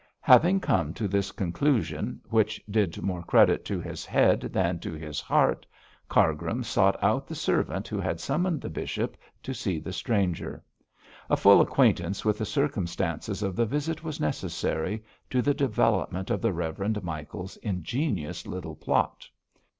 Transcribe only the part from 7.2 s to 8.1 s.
the servant who